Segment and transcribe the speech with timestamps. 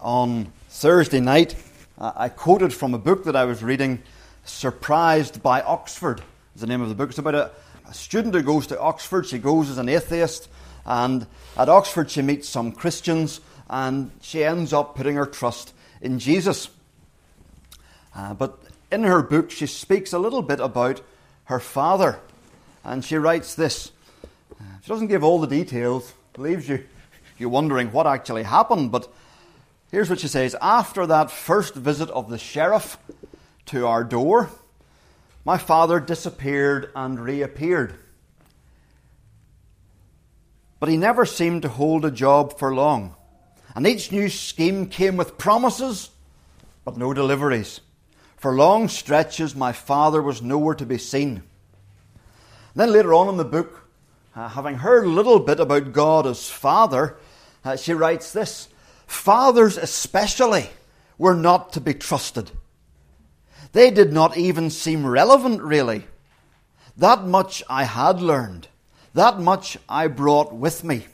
[0.00, 1.54] on Thursday night,
[1.98, 4.02] uh, I quoted from a book that I was reading,
[4.44, 6.22] Surprised by Oxford,
[6.54, 7.10] is the name of the book.
[7.10, 7.50] It's about a,
[7.88, 9.26] a student who goes to Oxford.
[9.26, 10.48] She goes as an atheist,
[10.86, 11.26] and
[11.56, 16.68] at Oxford she meets some Christians, and she ends up putting her trust in Jesus.
[18.14, 18.58] Uh, but
[18.90, 21.02] in her book, she speaks a little bit about
[21.44, 22.20] her father,
[22.84, 23.92] and she writes this.
[24.82, 26.84] She doesn't give all the details, leaves you
[27.38, 29.08] you wondering what actually happened, but
[29.90, 32.96] here's what she says After that first visit of the sheriff
[33.66, 34.50] to our door,
[35.44, 37.94] my father disappeared and reappeared.
[40.80, 43.14] But he never seemed to hold a job for long,
[43.74, 46.10] and each new scheme came with promises,
[46.84, 47.80] but no deliveries.
[48.36, 51.42] For long stretches, my father was nowhere to be seen.
[52.76, 53.88] then later on in the book,
[54.36, 57.16] uh, having heard a little bit about God as Father,
[57.64, 58.68] uh, she writes this
[59.08, 60.68] Fathers, especially,
[61.16, 62.52] were not to be trusted.
[63.72, 66.04] They did not even seem relevant, really.
[66.96, 68.68] That much I had learned.
[69.14, 71.06] That much I brought with me.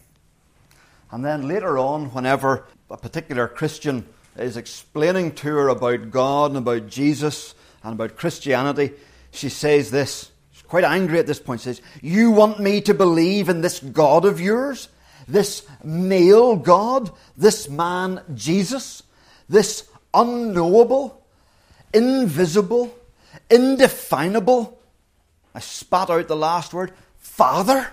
[1.10, 4.04] And then later on, whenever a particular Christian
[4.36, 8.92] is explaining to her about God and about Jesus and about Christianity,
[9.30, 10.32] she says this.
[10.50, 11.60] She's quite angry at this point.
[11.60, 14.88] She says, You want me to believe in this God of yours?
[15.26, 17.10] This male God?
[17.36, 19.02] This man Jesus?
[19.48, 21.24] This unknowable,
[21.92, 22.94] invisible,
[23.50, 24.78] indefinable?
[25.54, 26.92] I spat out the last word.
[27.18, 27.88] Father?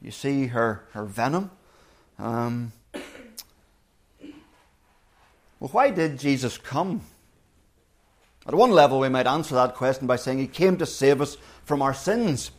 [0.00, 1.50] You see her, her venom?
[2.18, 2.72] Um,
[5.58, 7.02] well, why did Jesus come?
[8.46, 11.36] At one level, we might answer that question by saying he came to save us
[11.64, 12.50] from our sins.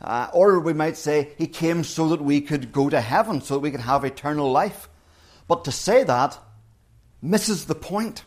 [0.00, 3.54] Uh, or we might say he came so that we could go to heaven, so
[3.54, 4.88] that we could have eternal life.
[5.46, 6.38] But to say that
[7.20, 8.24] misses the point.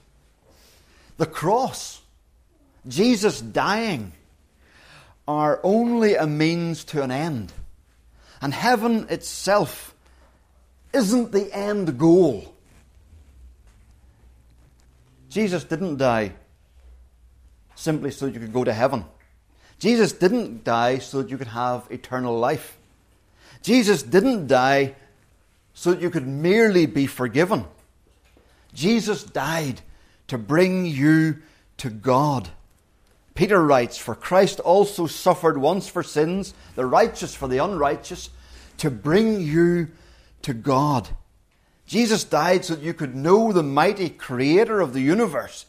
[1.17, 2.02] The cross,
[2.88, 4.13] Jesus dying,
[5.27, 7.53] are only a means to an end.
[8.42, 9.95] And heaven itself
[10.92, 12.53] isn't the end goal.
[15.30, 16.33] Jesus didn't die
[17.75, 19.05] simply so you could go to heaven.
[19.80, 22.78] Jesus didn't die so that you could have eternal life.
[23.61, 24.95] Jesus didn't die
[25.73, 27.66] so that you could merely be forgiven.
[28.73, 29.82] Jesus died
[30.28, 31.38] to bring you
[31.78, 32.50] to God.
[33.36, 38.30] Peter writes, For Christ also suffered once for sins, the righteous for the unrighteous,
[38.78, 39.90] to bring you
[40.44, 41.10] to God.
[41.86, 45.66] Jesus died so that you could know the mighty creator of the universe,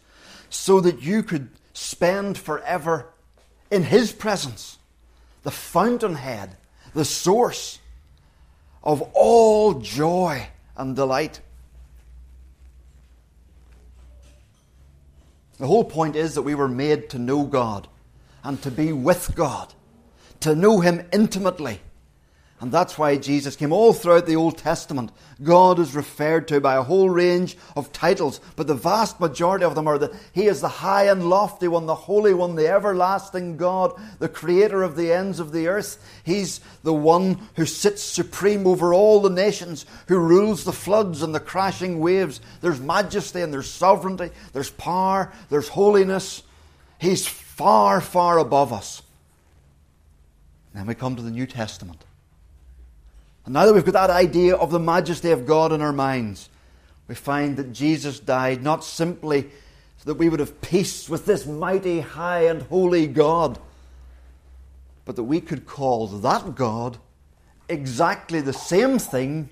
[0.51, 3.07] so that you could spend forever
[3.71, 4.79] in his presence,
[5.43, 6.57] the fountainhead,
[6.95, 7.79] the source
[8.83, 11.41] of all joy and delight.
[15.59, 17.89] The whole point is that we were made to know God
[18.43, 19.73] and to be with God,
[20.41, 21.81] to know Him intimately
[22.65, 23.75] and that's why Jesus came.
[23.75, 28.41] All throughout the Old Testament, God is referred to by a whole range of titles,
[28.57, 31.85] but the vast majority of them are that He is the high and lofty one,
[31.85, 36.03] the holy one, the everlasting God, the creator of the ends of the earth.
[36.25, 41.35] He's the one who sits supreme over all the nations, who rules the floods and
[41.35, 42.41] the crashing waves.
[42.63, 46.43] There's majesty and there's sovereignty, there's power, there's holiness.
[46.97, 49.03] He's far, far above us.
[50.73, 52.07] Then we come to the New Testament.
[53.45, 56.49] And now that we've got that idea of the majesty of God in our minds,
[57.09, 59.43] we find that Jesus died not simply
[59.99, 63.59] so that we would have peace with this mighty, high, and holy God,
[65.05, 66.99] but that we could call that God
[67.69, 69.51] exactly the same thing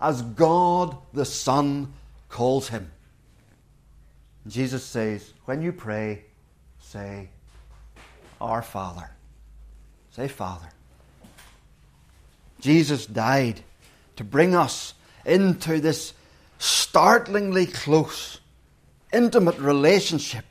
[0.00, 1.92] as God the Son
[2.28, 2.90] calls him.
[4.46, 6.24] Jesus says, when you pray,
[6.78, 7.28] say,
[8.40, 9.10] Our Father.
[10.10, 10.68] Say, Father.
[12.60, 13.60] Jesus died
[14.16, 16.12] to bring us into this
[16.58, 18.40] startlingly close,
[19.12, 20.44] intimate relationship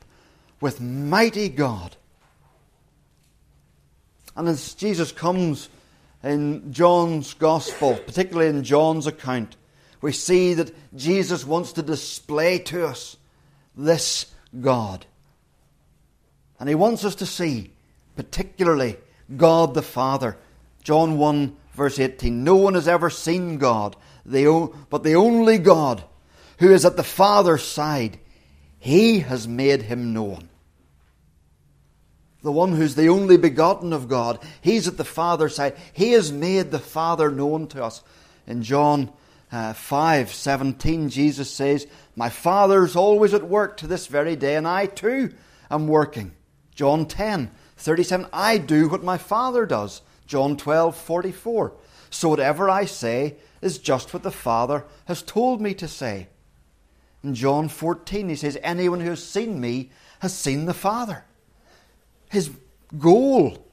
[0.60, 1.96] with mighty God.
[4.34, 5.68] And as Jesus comes
[6.22, 9.56] in John's Gospel, particularly in John's account,
[10.00, 13.16] we see that Jesus wants to display to us
[13.76, 14.26] this
[14.60, 15.06] God.
[16.60, 17.72] And he wants us to see,
[18.16, 18.96] particularly,
[19.36, 20.36] God the Father.
[20.82, 26.04] John 1 verse 18 No one has ever seen God, but the only God
[26.58, 28.18] who is at the Father's side,
[28.78, 30.50] he has made him known.
[32.42, 35.76] The one who's the only begotten of God, he's at the Father's side.
[35.92, 38.02] He has made the Father known to us.
[38.46, 39.12] In John
[39.50, 44.68] uh, 5 17, Jesus says, My Father's always at work to this very day, and
[44.68, 45.32] I too
[45.70, 46.32] am working.
[46.74, 50.02] John 10 37, I do what my Father does.
[50.28, 51.72] John 12 44.
[52.10, 56.28] So whatever I say is just what the Father has told me to say.
[57.24, 59.90] In John 14, he says, Anyone who has seen me
[60.20, 61.24] has seen the Father.
[62.30, 62.50] His
[62.96, 63.66] goal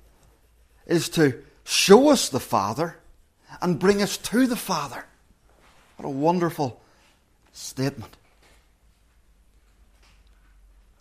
[0.87, 2.97] is to show us the Father
[3.61, 5.05] and bring us to the Father.
[5.97, 6.81] What a wonderful
[7.51, 8.17] statement.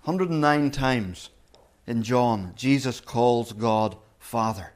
[0.05, 1.31] 109 times
[1.87, 4.74] in John, Jesus calls God Father.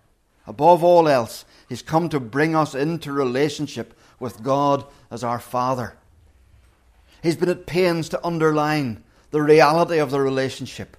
[0.48, 5.94] Above all else, He's come to bring us into relationship with God as our Father.
[7.22, 10.96] He's been at pains to underline the reality of the relationship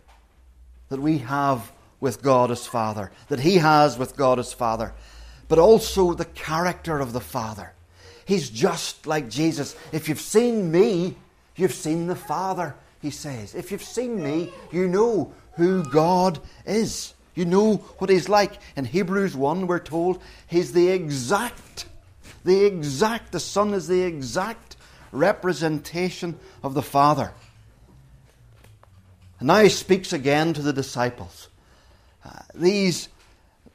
[0.89, 4.93] that we have with God as Father, that He has with God as Father,
[5.47, 7.73] but also the character of the Father.
[8.25, 9.75] He's just like Jesus.
[9.91, 11.15] If you've seen me,
[11.55, 13.55] you've seen the Father, he says.
[13.55, 17.15] If you've seen me, you know who God is.
[17.39, 18.59] You know what He's like.
[18.75, 21.85] In Hebrews 1, we're told He's the exact,
[22.43, 24.75] the exact, the Son is the exact
[25.13, 27.31] representation of the Father.
[29.39, 31.47] And now He speaks again to the disciples.
[32.25, 33.07] Uh, these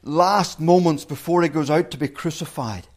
[0.03, 2.87] last moments before He goes out to be crucified.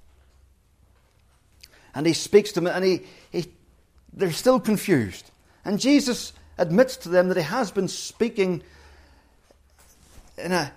[1.95, 3.01] And He speaks to them, and he,
[3.33, 3.47] he,
[4.13, 5.31] they're still confused.
[5.65, 8.63] And Jesus admits to them that he has been speaking
[10.39, 10.73] in a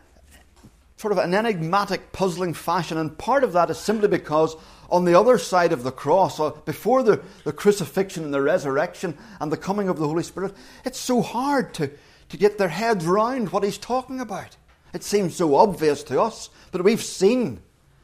[0.97, 2.97] sort of an enigmatic, puzzling fashion.
[2.97, 4.55] And part of that is simply because
[4.89, 9.17] on the other side of the cross, or before the, the crucifixion and the resurrection
[9.39, 10.53] and the coming of the Holy Spirit,
[10.85, 11.89] it's so hard to,
[12.29, 14.57] to get their heads round what he's talking about.
[14.93, 17.61] It seems so obvious to us, but we've seen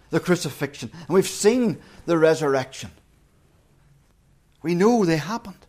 [0.10, 2.92] the crucifixion and we've seen the resurrection.
[4.64, 5.66] We know they happened.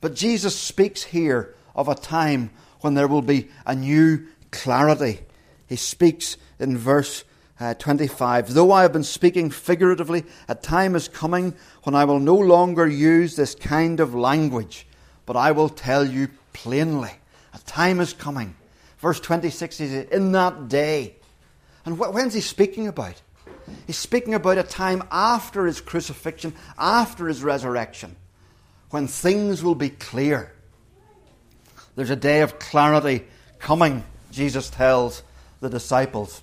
[0.00, 2.50] But Jesus speaks here of a time
[2.80, 4.26] when there will be a new
[4.56, 5.20] clarity.
[5.66, 7.24] He speaks in verse
[7.58, 11.54] uh, 25 Though I have been speaking figuratively, a time is coming
[11.84, 14.86] when I will no longer use this kind of language,
[15.24, 17.12] but I will tell you plainly.
[17.54, 18.54] A time is coming.
[18.98, 21.16] Verse 26 he says, In that day.
[21.84, 23.20] And wh- when's he speaking about?
[23.86, 28.16] He's speaking about a time after his crucifixion, after his resurrection
[28.90, 30.52] when things will be clear.
[31.96, 33.26] There's a day of clarity
[33.58, 34.04] coming,
[34.36, 35.22] Jesus tells
[35.60, 36.42] the disciples.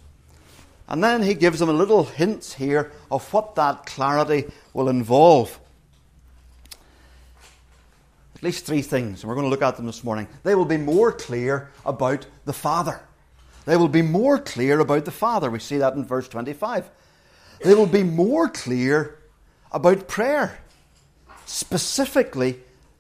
[0.88, 5.60] And then he gives them a little hints here of what that clarity will involve.
[8.36, 10.28] At least three things, and we're going to look at them this morning.
[10.42, 13.00] They will be more clear about the Father.
[13.66, 15.50] They will be more clear about the Father.
[15.50, 16.90] We see that in verse 25.
[17.64, 19.20] They will be more clear
[19.72, 20.60] about prayer
[21.46, 22.60] specifically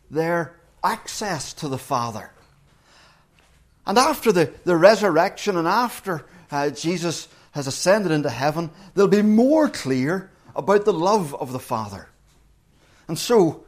[0.09, 2.31] their access to the Father.
[3.85, 9.21] And after the, the resurrection and after uh, Jesus has ascended into heaven, they'll be
[9.21, 12.07] more clear about the love of the Father.
[13.07, 13.65] And so,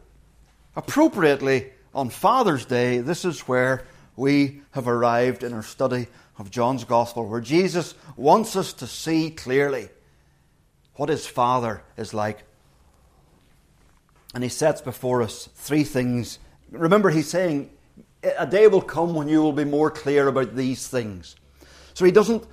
[0.76, 3.86] appropriately, on Father's Day, this is where
[4.16, 6.08] we have arrived in our study
[6.38, 9.90] of John's Gospel, where Jesus wants us to see clearly
[10.96, 12.44] what his Father is like
[14.36, 16.40] and he sets before us three things.
[16.70, 17.70] Remember, he's saying,
[18.38, 21.36] A day will come when you will be more clear about these things.
[21.94, 22.44] So he doesn't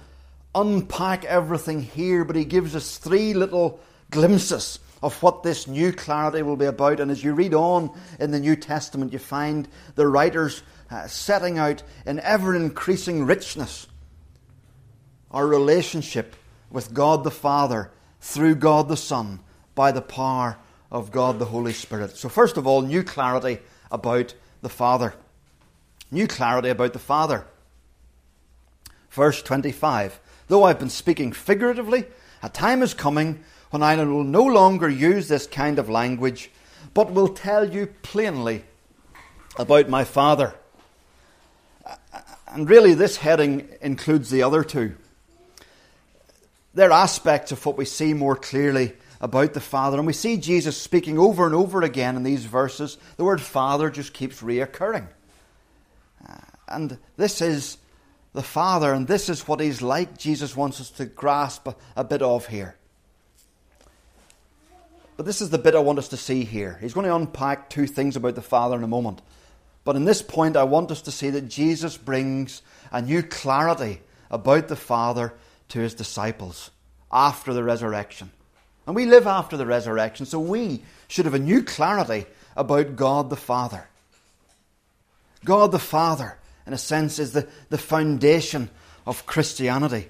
[0.54, 6.42] unpack everything here, but he gives us three little glimpses of what this new clarity
[6.42, 7.00] will be about.
[7.00, 11.58] And as you read on in the New Testament, you find the writers uh, setting
[11.58, 13.86] out in ever increasing richness
[15.30, 16.36] our relationship
[16.70, 19.40] with God the Father through God the Son
[19.74, 20.58] by the power
[20.90, 22.16] of God the Holy Spirit.
[22.16, 23.58] So, first of all, new clarity
[23.90, 25.14] about the Father.
[26.12, 27.46] New clarity about the Father.
[29.10, 32.04] Verse 25 Though I've been speaking figuratively,
[32.42, 36.50] a time is coming when I will no longer use this kind of language,
[36.92, 38.64] but will tell you plainly
[39.56, 40.54] about my Father.
[42.48, 44.94] And really, this heading includes the other two.
[46.74, 48.92] They're aspects of what we see more clearly
[49.22, 49.96] about the Father.
[49.96, 52.98] And we see Jesus speaking over and over again in these verses.
[53.16, 55.06] The word Father just keeps reoccurring.
[56.72, 57.78] And this is
[58.32, 60.18] the Father, and this is what He's like.
[60.18, 62.76] Jesus wants us to grasp a bit of here.
[65.16, 66.78] But this is the bit I want us to see here.
[66.80, 69.20] He's going to unpack two things about the Father in a moment.
[69.84, 74.00] But in this point, I want us to see that Jesus brings a new clarity
[74.30, 75.34] about the Father
[75.68, 76.70] to his disciples
[77.10, 78.30] after the resurrection.
[78.86, 82.26] And we live after the resurrection, so we should have a new clarity
[82.56, 83.86] about God the Father.
[85.44, 88.70] God the Father, in a sense, is the, the foundation
[89.06, 90.08] of Christianity.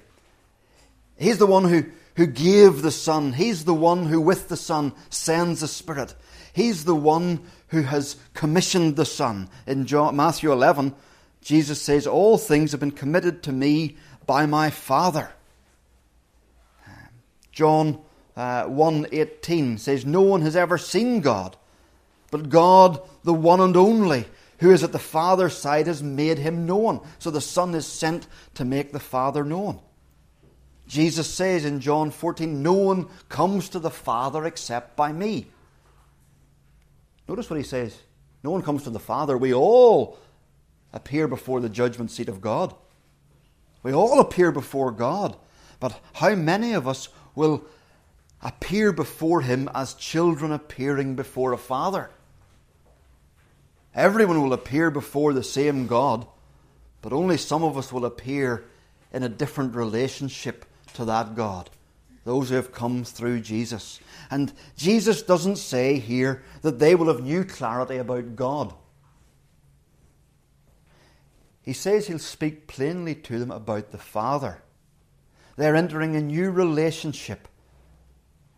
[1.17, 3.33] He's the one who, who gave the Son.
[3.33, 6.15] He's the one who, with the Son, sends the Spirit.
[6.53, 9.49] He's the one who has commissioned the Son.
[9.65, 10.93] In John, Matthew 11,
[11.41, 15.31] Jesus says, All things have been committed to me by my Father.
[17.51, 17.99] John
[18.35, 21.55] uh, 1.18 says, No one has ever seen God,
[22.31, 24.25] but God, the one and only,
[24.59, 27.01] who is at the Father's side, has made him known.
[27.19, 29.79] So the Son is sent to make the Father known.
[30.87, 35.47] Jesus says in John 14, No one comes to the Father except by me.
[37.27, 37.97] Notice what he says.
[38.43, 39.37] No one comes to the Father.
[39.37, 40.17] We all
[40.91, 42.75] appear before the judgment seat of God.
[43.81, 45.35] We all appear before God.
[45.79, 47.63] But how many of us will
[48.41, 52.09] appear before Him as children appearing before a Father?
[53.95, 56.25] Everyone will appear before the same God,
[57.01, 58.65] but only some of us will appear
[59.11, 61.69] in a different relationship to that God.
[62.25, 63.99] Those who have come through Jesus.
[64.31, 68.73] And Jesus doesn't say here that they will have new clarity about God.
[71.61, 74.61] He says he'll speak plainly to them about the Father.
[75.55, 77.47] They're entering a new relationship,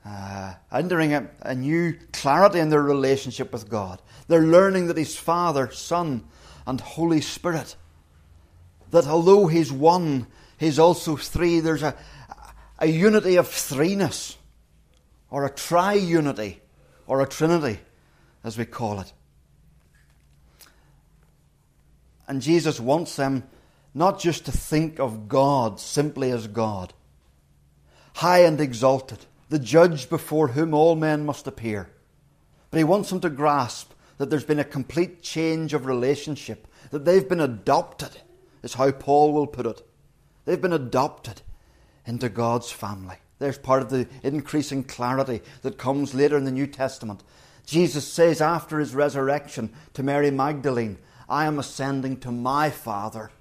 [0.06, 4.02] uh, entering a, a new clarity in their relationship with God.
[4.28, 6.26] They're learning that He's Father, Son,
[6.68, 7.76] and Holy Spirit.
[8.92, 10.28] That although He's one,
[10.60, 11.60] He's also three.
[11.60, 11.96] There's a,
[12.78, 14.36] a unity of threeness,
[15.30, 16.58] or a triunity,
[17.08, 17.80] or a trinity,
[18.44, 19.12] as we call it.
[22.28, 23.44] And Jesus wants them
[23.94, 26.94] not just to think of God simply as God,
[28.16, 31.90] high and exalted, the judge before whom all men must appear.
[32.72, 37.06] But he wants them to grasp that there's been a complete change of relationship, that
[37.06, 38.22] they've been adopted,
[38.64, 39.82] is how Paul will put it.
[40.46, 41.42] They've been adopted
[42.06, 43.18] into God's family.
[43.40, 47.24] There's part of the increasing clarity that comes later in the New Testament.
[47.66, 50.98] Jesus says after his resurrection to Mary Magdalene,
[51.28, 53.32] I am ascending to my Father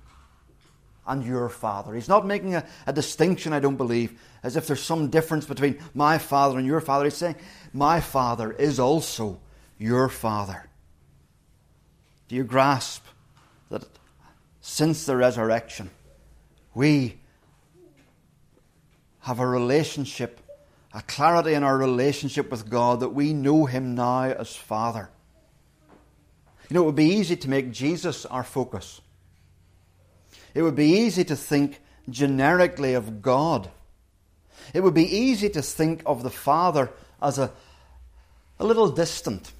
[1.06, 1.94] and your Father.
[1.94, 5.78] He's not making a, a, distinction, I don't believe, as if there's some difference between
[5.92, 7.04] my Father and your Father.
[7.04, 7.36] He's saying,
[7.72, 9.40] My Father is also
[9.78, 10.66] your Father.
[12.28, 13.04] Do you grasp
[13.68, 13.84] that
[14.60, 15.90] since the resurrection,
[16.74, 17.18] we
[19.20, 20.40] have a relationship,
[20.92, 25.10] a clarity in our relationship with God that we know Him now as Father?
[26.70, 29.02] You know, it would be easy to make Jesus our focus.
[30.54, 33.70] It would be easy to think generically of God.
[34.72, 37.52] It would be easy to think of the Father as a,
[38.58, 39.52] a little distant,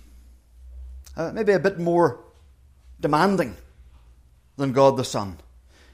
[1.16, 2.20] uh, maybe a bit more
[3.00, 3.56] demanding
[4.56, 5.38] than God the Son.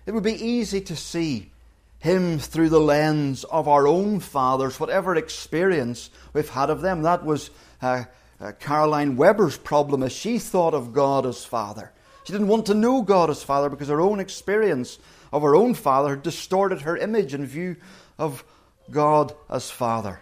[0.07, 1.51] It would be easy to see
[1.99, 7.03] Him through the lens of our own fathers, whatever experience we've had of them.
[7.03, 8.05] That was uh,
[8.41, 11.93] uh, Caroline Weber's problem as she thought of God as Father.
[12.31, 15.01] She didn't want to know God as Father because her own experience
[15.33, 17.75] of her own Father had distorted her image and view
[18.21, 18.45] of
[18.89, 20.21] God as Father.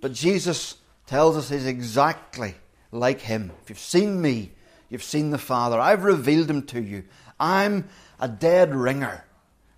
[0.00, 0.74] But Jesus
[1.06, 2.56] tells us he's exactly
[2.90, 3.52] like him.
[3.62, 4.50] If you've seen me,
[4.88, 5.78] you've seen the Father.
[5.78, 7.04] I've revealed him to you.
[7.38, 9.24] I'm a dead ringer,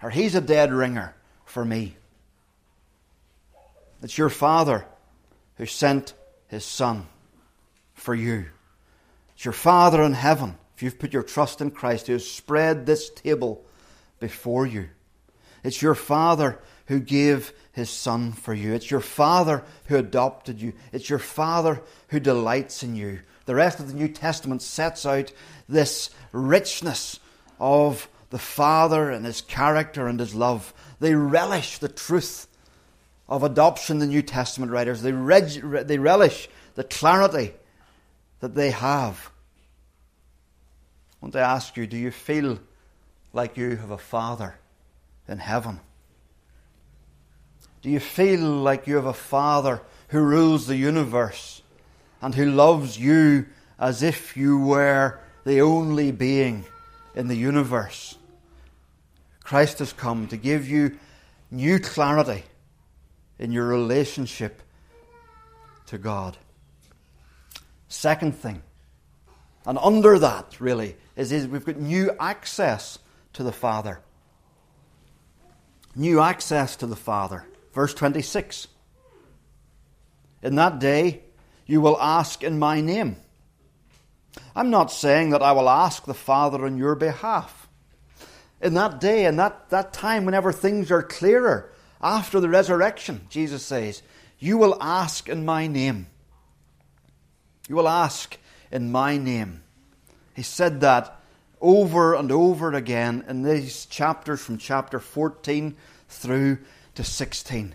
[0.02, 1.96] or he's a dead ringer for me.
[4.02, 4.86] It's your Father
[5.56, 6.14] who sent
[6.48, 7.06] his Son
[7.92, 8.46] for you.
[9.34, 13.10] It's your Father in heaven, you've put your trust in Christ, who has spread this
[13.10, 13.64] table
[14.20, 14.88] before you.
[15.64, 18.74] It's your Father who gave his Son for you.
[18.74, 20.74] It's your Father who adopted you.
[20.92, 23.20] It's your Father who delights in you.
[23.46, 25.32] The rest of the New Testament sets out
[25.68, 27.18] this richness
[27.58, 30.72] of the Father and his character and his love.
[31.00, 32.46] They relish the truth
[33.28, 35.02] of adoption, the New Testament writers.
[35.02, 37.54] They, reg- they relish the clarity
[38.40, 39.31] that they have.
[41.22, 42.58] I want to ask you do you feel
[43.32, 44.56] like you have a Father
[45.28, 45.78] in heaven?
[47.80, 51.62] Do you feel like you have a Father who rules the universe
[52.20, 53.46] and who loves you
[53.78, 56.64] as if you were the only being
[57.14, 58.16] in the universe?
[59.44, 60.98] Christ has come to give you
[61.52, 62.42] new clarity
[63.38, 64.60] in your relationship
[65.86, 66.36] to God.
[67.86, 68.60] Second thing,
[69.66, 72.98] and under that really, is, is we've got new access
[73.34, 74.00] to the Father.
[75.94, 77.44] New access to the Father.
[77.72, 78.68] Verse 26.
[80.42, 81.22] In that day,
[81.66, 83.16] you will ask in my name.
[84.56, 87.68] I'm not saying that I will ask the Father on your behalf.
[88.60, 93.64] In that day, in that, that time, whenever things are clearer, after the resurrection, Jesus
[93.64, 94.02] says,
[94.38, 96.08] You will ask in my name.
[97.68, 98.36] You will ask
[98.72, 99.62] in my name.
[100.34, 101.20] He said that
[101.60, 105.76] over and over again in these chapters from chapter 14
[106.08, 106.58] through
[106.94, 107.74] to 16.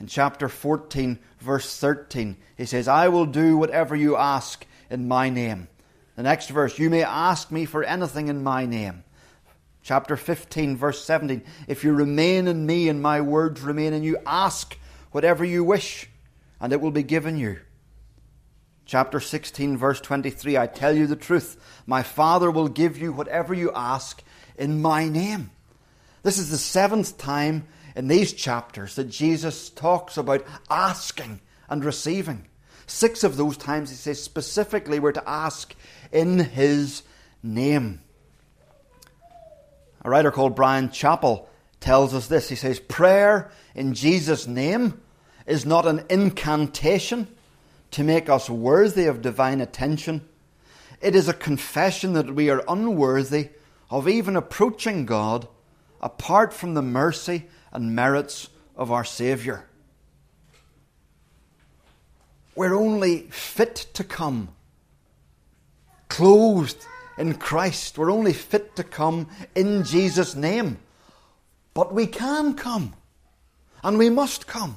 [0.00, 5.30] In chapter 14, verse 13, he says, I will do whatever you ask in my
[5.30, 5.68] name.
[6.16, 9.04] The next verse, you may ask me for anything in my name.
[9.84, 14.18] Chapter 15, verse 17, if you remain in me and my words remain in you,
[14.26, 14.76] ask
[15.10, 16.08] whatever you wish,
[16.60, 17.58] and it will be given you.
[18.92, 21.56] Chapter 16, verse 23, I tell you the truth,
[21.86, 24.22] my Father will give you whatever you ask
[24.58, 25.50] in my name.
[26.22, 32.46] This is the seventh time in these chapters that Jesus talks about asking and receiving.
[32.86, 35.74] Six of those times he says specifically we're to ask
[36.12, 37.02] in his
[37.42, 38.02] name.
[40.02, 41.46] A writer called Bryan Chapell
[41.80, 42.50] tells us this.
[42.50, 45.00] He says, Prayer in Jesus' name
[45.46, 47.26] is not an incantation
[47.92, 50.26] to make us worthy of divine attention.
[51.00, 53.50] It is a confession that we are unworthy
[53.90, 55.46] of even approaching God
[56.00, 59.66] apart from the mercy and merits of our Saviour.
[62.54, 64.48] We're only fit to come,
[66.08, 66.84] clothed
[67.16, 67.96] in Christ.
[67.96, 70.78] We're only fit to come in Jesus' name.
[71.74, 72.94] But we can come,
[73.82, 74.76] and we must come.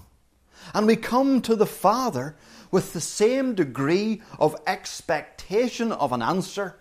[0.74, 2.36] And we come to the Father
[2.72, 6.76] with the same degree of expectation of an answer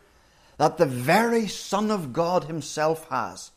[0.56, 3.50] that the very Son of God Himself has.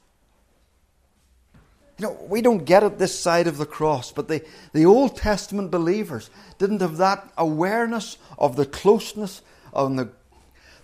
[1.98, 5.17] You know, we don't get it this side of the cross, but the, the Old
[5.17, 6.29] Testament believers
[6.60, 9.41] didn't have that awareness of the closeness,
[9.74, 10.10] of the,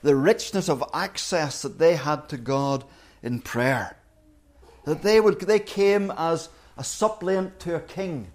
[0.02, 2.84] the richness of access that they had to God
[3.22, 3.96] in prayer.
[4.86, 8.32] That they, would, they came as a suppliant to a king,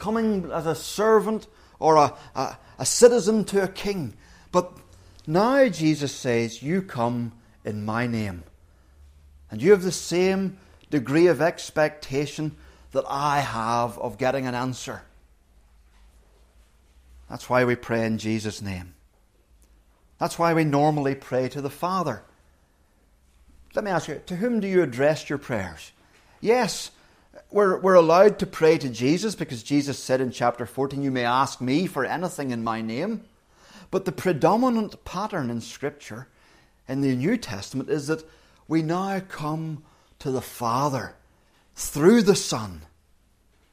[0.00, 1.46] coming as a servant
[1.78, 4.14] or a, a, a citizen to a king.
[4.50, 4.72] But
[5.26, 7.32] now Jesus says, You come
[7.64, 8.42] in my name.
[9.50, 10.58] And you have the same
[10.90, 12.56] degree of expectation
[12.92, 15.02] that I have of getting an answer.
[17.28, 18.94] That's why we pray in Jesus' name.
[20.18, 22.22] That's why we normally pray to the Father.
[23.74, 25.92] Let me ask you, to whom do you address your prayers?
[26.40, 26.90] Yes,
[27.50, 31.24] we're, we're allowed to pray to Jesus because Jesus said in chapter 14, You may
[31.24, 33.24] ask me for anything in my name.
[33.90, 36.28] But the predominant pattern in Scripture
[36.86, 38.24] in the New Testament is that
[38.68, 39.82] we now come
[40.20, 41.14] to the Father
[41.74, 42.82] through the Son,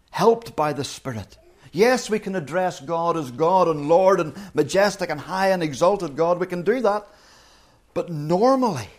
[0.10, 1.38] helped by the Spirit.
[1.72, 6.16] Yes, we can address God as God and Lord and majestic and high and exalted
[6.16, 6.40] God.
[6.40, 7.06] We can do that.
[7.94, 8.90] But normally,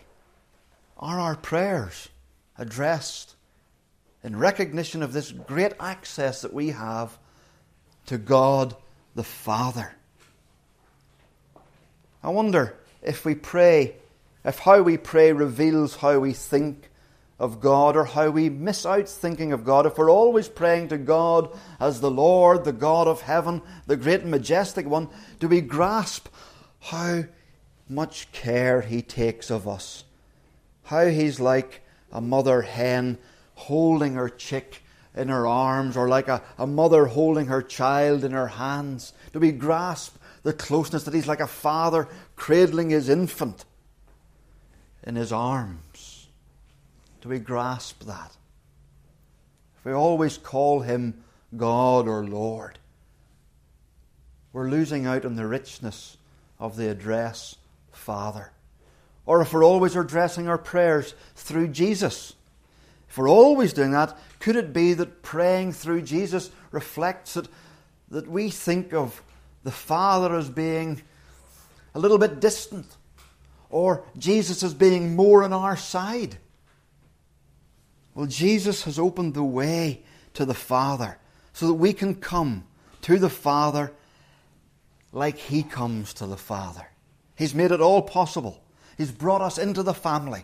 [0.97, 2.09] are our prayers
[2.57, 3.35] addressed
[4.23, 7.17] in recognition of this great access that we have
[8.07, 8.75] to God
[9.15, 9.93] the Father?
[12.21, 13.95] I wonder if we pray,
[14.43, 16.89] if how we pray reveals how we think
[17.39, 20.97] of God or how we miss out thinking of God if we're always praying to
[20.97, 25.07] God as the Lord, the God of heaven, the great and majestic one,
[25.39, 26.27] do we grasp
[26.81, 27.23] how
[27.87, 30.03] much care He takes of us?
[30.83, 33.17] How He's like a mother hen
[33.59, 34.81] holding her chick
[35.15, 39.13] in her arms or like a, a mother holding her child in her hands?
[39.33, 43.65] Do we grasp the closeness that He's like a father cradling his infant
[45.03, 46.27] in his arms?
[47.21, 48.31] Do we grasp that?
[49.77, 51.23] If we always call him
[51.55, 52.79] God or Lord,
[54.53, 56.17] we're losing out on the richness
[56.59, 57.55] of the address
[57.91, 58.51] Father.
[59.25, 62.33] Or if we're always addressing our prayers through Jesus,
[63.09, 67.47] if we're always doing that, could it be that praying through Jesus reflects that,
[68.09, 69.23] that we think of
[69.63, 71.01] the Father as being
[71.95, 72.85] a little bit distant,
[73.71, 76.37] or Jesus as being more on our side?
[78.13, 80.03] Well, Jesus has opened the way
[80.35, 81.17] to the Father
[81.53, 82.65] so that we can come
[83.01, 83.91] to the Father
[85.11, 86.87] like He comes to the Father.
[87.35, 88.63] He's made it all possible.
[88.97, 90.43] He's brought us into the family.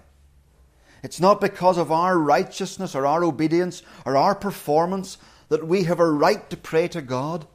[1.05, 5.17] It's not because of our righteousness or our obedience or our performance
[5.49, 7.47] that we have a right to pray to God.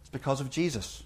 [0.00, 1.04] It's because of Jesus.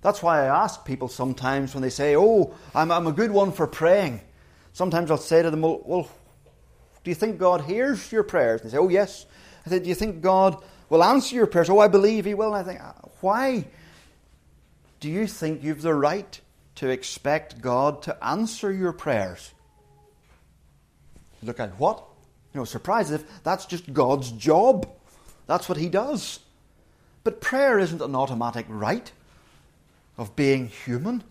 [0.00, 3.52] That's why I ask people sometimes when they say, Oh, I'm, I'm a good one
[3.52, 4.20] for praying.
[4.72, 6.08] Sometimes I'll say to them, well, well,
[7.02, 8.60] do you think God hears your prayers?
[8.60, 9.26] And they say, oh, yes.
[9.66, 11.70] I said, do you think God will answer your prayers.
[11.70, 12.54] Oh, I believe He will.
[12.54, 12.80] And I think,
[13.20, 13.66] why
[15.00, 16.40] do you think you've the right
[16.80, 19.52] to expect God to answer your prayers?
[21.42, 22.02] Look at what?
[22.54, 22.66] You know,
[23.12, 24.88] if that's just God's job.
[25.46, 26.40] That's what He does.
[27.22, 29.12] But prayer isn't an automatic right
[30.16, 31.22] of being human.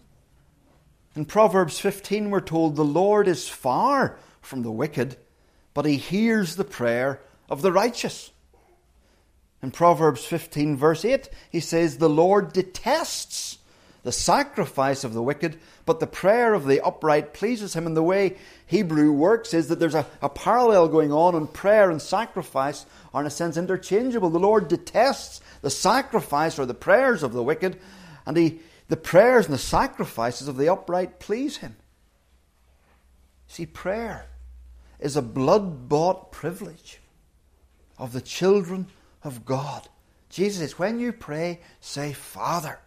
[1.15, 5.17] In Proverbs 15, we're told the Lord is far from the wicked,
[5.73, 8.29] but He hears the prayer of the righteous.
[9.63, 13.57] In Proverbs 15, verse 8, he says, The Lord detests
[14.03, 17.85] the sacrifice of the wicked, but the prayer of the upright pleases him.
[17.85, 21.89] And the way Hebrew works is that there's a, a parallel going on, and prayer
[21.89, 24.29] and sacrifice are, in a sense, interchangeable.
[24.29, 27.79] The Lord detests the sacrifice or the prayers of the wicked,
[28.25, 31.75] and he, the prayers and the sacrifices of the upright please him.
[33.47, 34.27] See, prayer
[34.99, 36.99] is a blood bought privilege
[37.97, 38.87] of the children
[39.23, 39.87] of God.
[40.29, 42.79] Jesus says, when you pray, say, Father.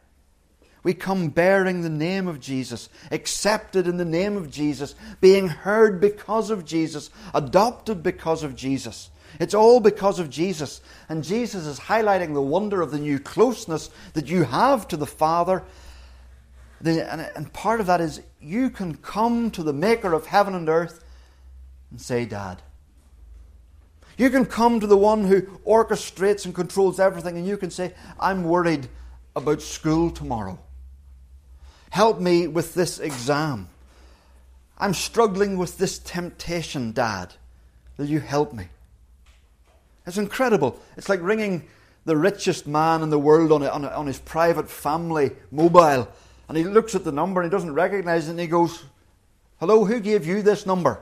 [0.82, 6.00] We come bearing the name of Jesus, accepted in the name of Jesus, being heard
[6.00, 9.10] because of Jesus, adopted because of Jesus.
[9.38, 10.80] It's all because of Jesus.
[11.08, 15.06] And Jesus is highlighting the wonder of the new closeness that you have to the
[15.06, 15.62] Father.
[16.84, 21.04] and part of that is you can come to the Maker of heaven and earth
[21.90, 22.60] and say, Dad.
[24.18, 27.94] You can come to the one who orchestrates and controls everything, and you can say,
[28.20, 28.88] I'm worried
[29.34, 30.58] about school tomorrow.
[31.92, 33.68] Help me with this exam.
[34.78, 37.34] I'm struggling with this temptation, Dad.
[37.98, 38.68] Will you help me?
[40.06, 40.80] It's incredible.
[40.96, 41.68] It's like ringing
[42.06, 46.08] the richest man in the world on, a, on, a, on his private family mobile,
[46.48, 48.84] and he looks at the number and he doesn't recognize it, and he goes,
[49.60, 50.98] Hello, who gave you this number?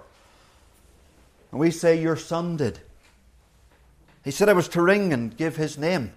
[1.53, 2.81] And we say, Your son did.
[4.25, 6.15] He said I was to ring and give his name.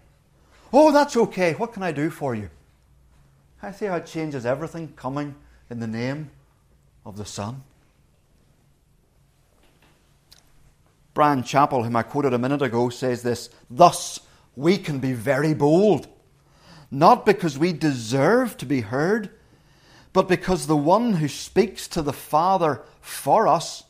[0.74, 1.54] Oh, that's okay.
[1.54, 2.50] What can I do for you?
[3.64, 5.36] I see how it changes everything coming
[5.70, 6.32] in the name
[7.06, 7.64] of the Son.
[11.14, 14.20] Bryan Chapell, whom I quoted a minute ago, says this Thus,
[14.58, 16.10] we can be very bold,
[16.92, 19.30] not because we deserve to be heard,
[20.12, 23.86] but because the one who speaks to the Father for us,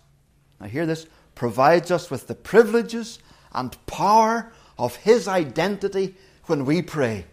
[0.62, 3.18] now hear this, provides us with the privileges
[3.52, 6.14] and power of His identity
[6.46, 7.26] when we pray.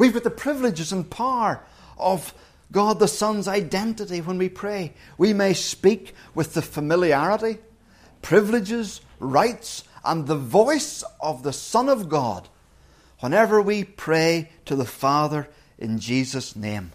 [0.00, 1.62] We've got the privileges and power
[1.98, 2.32] of
[2.72, 4.94] God the Son's identity when we pray.
[5.18, 7.58] We may speak with the familiarity,
[8.22, 12.48] privileges, rights, and the voice of the Son of God
[13.18, 16.92] whenever we pray to the Father in Jesus' name.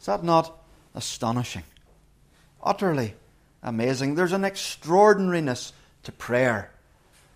[0.00, 0.58] Is that not
[0.96, 1.62] astonishing?
[2.60, 3.14] Utterly
[3.62, 4.16] amazing.
[4.16, 5.72] There's an extraordinariness
[6.02, 6.72] to prayer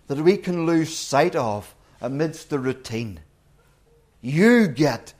[0.07, 3.21] that we can lose sight of amidst the routine.
[4.21, 5.13] You get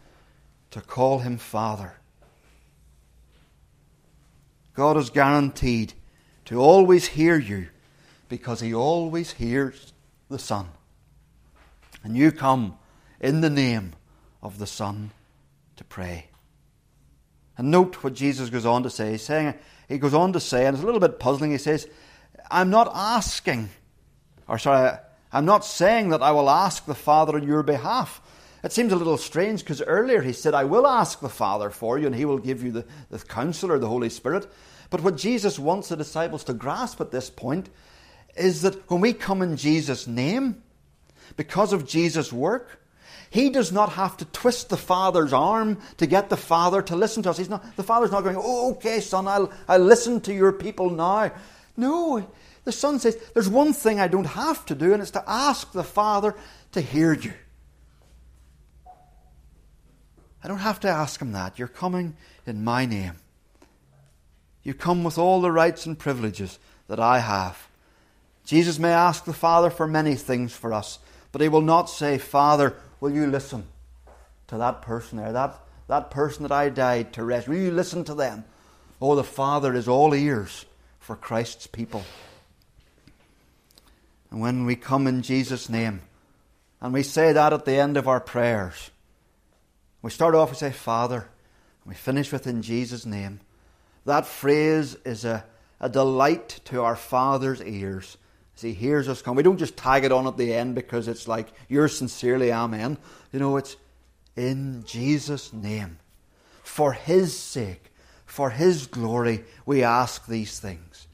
[0.72, 1.94] to call him Father.
[4.74, 5.94] God is guaranteed
[6.46, 7.68] to always hear you
[8.30, 9.94] because he always hears
[10.30, 10.68] the Son.
[12.04, 12.78] And you come
[13.20, 13.94] in the name
[14.44, 15.12] of the Son
[15.78, 16.28] to pray.
[17.58, 19.12] And note what Jesus goes on to say.
[19.12, 19.56] He's saying,
[19.90, 21.88] he goes on to say, and it's a little bit puzzling, he says,
[22.52, 23.70] I'm not asking
[24.48, 24.98] or sorry,
[25.32, 28.22] I'm not saying that I will ask the Father on your behalf.
[28.64, 31.98] It seems a little strange because earlier he said, I will ask the Father for
[31.98, 34.48] you and he will give you the, the counselor, the Holy Spirit.
[34.90, 37.70] But what Jesus wants the disciples to grasp at this point
[38.36, 40.64] is that when we come in Jesus' name,
[41.36, 42.82] because of Jesus' work,
[43.30, 47.24] he does not have to twist the Father's arm to get the Father to listen
[47.24, 47.38] to us.
[47.38, 50.90] He's not, the Father's not going, oh, okay, son, I'll, I'll listen to your people
[50.90, 51.32] now.
[51.76, 52.26] No,
[52.64, 55.72] the Son says, There's one thing I don't have to do, and it's to ask
[55.72, 56.36] the Father
[56.72, 57.34] to hear you.
[60.48, 61.60] I don't have to ask him that.
[61.60, 63.16] You're coming in my name.
[64.64, 66.58] You come with all the rights and privileges
[66.88, 67.68] that I have.
[68.46, 71.00] Jesus may ask the Father for many things for us,
[71.34, 73.66] but he will not say, Father, will you listen
[74.48, 77.50] to that person there, that, that person that I died to rest?
[77.50, 78.46] Will you listen to them?
[79.02, 80.66] Oh, the Father is all ears
[81.02, 82.06] for Christ's people.
[84.32, 86.04] And when we come in Jesus' name,
[86.80, 88.92] and we say that at the end of our prayers,
[90.02, 91.28] we start off, we say, Father,
[91.84, 93.40] and we finish with in Jesus' name.
[94.06, 95.44] That phrase is a,
[95.80, 98.18] a delight to our Father's ears
[98.56, 99.36] as He hears us come.
[99.36, 102.98] We don't just tag it on at the end because it's like, yours sincerely, Amen.
[103.32, 103.76] You know, it's
[104.36, 106.00] in Jesus' name.
[106.64, 107.92] For His sake,
[108.26, 111.08] for His glory, we ask these things.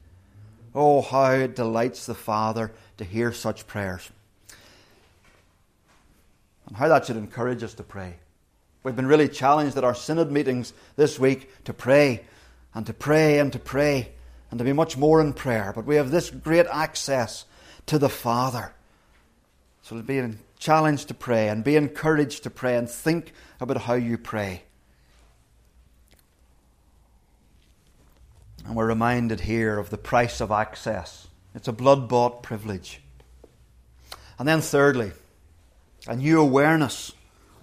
[0.74, 4.10] Oh, how it delights the Father to hear such prayers.
[6.66, 8.14] and how that should encourage us to pray.
[8.84, 12.26] We've been really challenged at our synod meetings this week to pray
[12.74, 14.10] and to pray and to pray
[14.50, 15.72] and to be much more in prayer.
[15.74, 17.46] But we have this great access
[17.86, 18.74] to the Father.
[19.80, 23.94] So be a challenge to pray and be encouraged to pray and think about how
[23.94, 24.64] you pray.
[28.66, 31.28] And we're reminded here of the price of access.
[31.54, 33.00] It's a blood bought privilege.
[34.38, 35.12] And then, thirdly,
[36.06, 37.12] a new awareness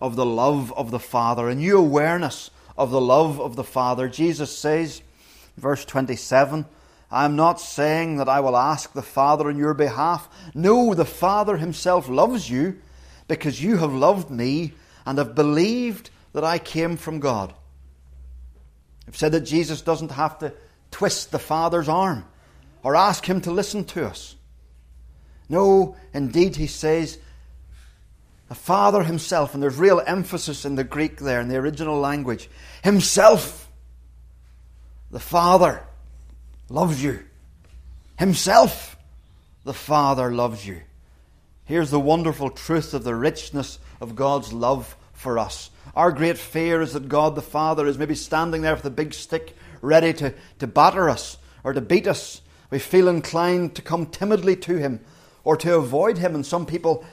[0.02, 4.08] of the love of the Father, a new awareness of the love of the Father.
[4.08, 5.02] Jesus says,
[5.58, 6.66] verse 27,
[7.12, 10.30] I am not saying that I will ask the Father on your behalf.
[10.54, 12.80] No, the Father himself loves you
[13.28, 14.74] because you have loved me
[15.06, 17.54] and have believed that I came from God.
[19.08, 20.54] I've said that Jesus doesn't have to
[20.90, 22.26] twist the Father's arm
[22.82, 24.36] or ask him to listen to us.
[25.50, 27.18] No, indeed, he says,
[28.52, 32.50] the Father himself, and there's real emphasis in the Greek there, in the original language,
[32.84, 33.72] himself,
[35.10, 35.82] the Father,
[36.68, 37.22] loves you.
[38.20, 38.98] Himself,
[39.64, 40.82] the Father loves you.
[41.64, 45.70] Here's the wonderful truth of the richness of God's love for us.
[45.96, 49.14] Our great fear is that God the Father is maybe standing there with a big
[49.14, 52.42] stick ready to, to batter us or to beat us.
[52.70, 55.00] We feel inclined to come timidly to Him
[55.46, 57.06] or to avoid Him, and some people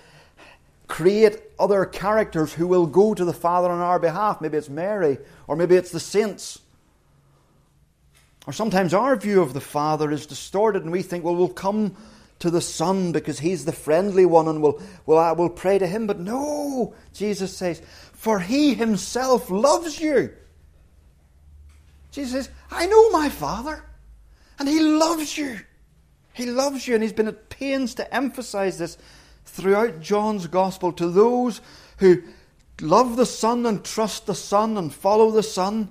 [0.88, 4.40] create other characters who will go to the Father on our behalf.
[4.40, 6.61] Maybe it's Mary, or maybe it's the saints.
[8.46, 11.94] Or sometimes our view of the Father is distorted, and we think, well, we'll come
[12.38, 15.87] to the Son because He's the friendly one, and we'll, we'll, uh, we'll pray to
[15.87, 16.07] Him.
[16.07, 17.83] But no, Jesus says,
[18.14, 20.33] for He Himself loves you.
[22.11, 23.85] Jesus says, I know my Father,
[24.59, 25.61] and He loves you.
[26.33, 28.96] He loves you, and He's been at pains to emphasize this
[29.49, 31.61] throughout John's Gospel to those
[31.99, 32.23] who
[32.81, 35.89] love the Son and trust the Son and follow the Son.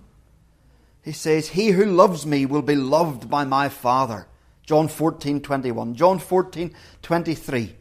[1.04, 4.28] He says, He who loves me will be loved by my Father.
[4.66, 5.96] John 14, 21.
[5.96, 7.76] John 14, 23.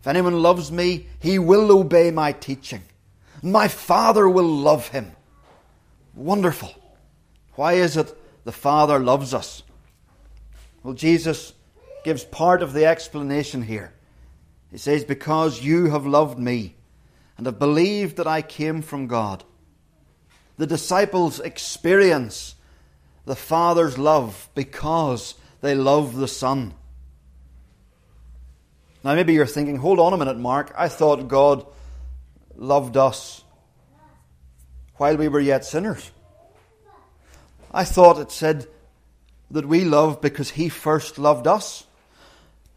[0.00, 2.82] If anyone loves me, he will obey my teaching.
[3.42, 5.12] My Father will love him.
[6.14, 6.74] Wonderful.
[7.54, 8.14] Why is it
[8.44, 9.62] the Father loves us?
[10.82, 11.52] Well, Jesus
[12.04, 13.92] gives part of the explanation here.
[14.70, 16.76] He says, Because you have loved me
[17.36, 19.44] and have believed that I came from God.
[20.56, 22.54] The disciples experience
[23.24, 26.74] the Father's love because they love the Son.
[29.02, 30.74] Now, maybe you're thinking, hold on a minute, Mark.
[30.76, 31.66] I thought God
[32.54, 33.42] loved us
[34.96, 36.10] while we were yet sinners.
[37.72, 38.66] I thought it said
[39.50, 41.86] that we love because He first loved us.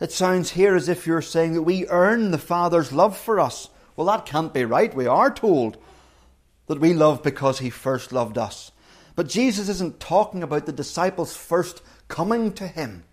[0.04, 3.70] It sounds here as if you're saying that we earn the Father's love for us.
[3.96, 4.94] Well, that can't be right.
[4.94, 5.78] We are told
[6.68, 8.74] that we love because He first loved us.
[9.16, 13.06] But Jesus isn't talking about the disciples first coming to Him.